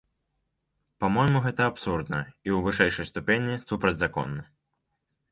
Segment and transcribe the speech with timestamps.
[1.03, 4.43] Па-мойму, гэта абсурдна, і ў вышэйшай ступені супрацьзаконна.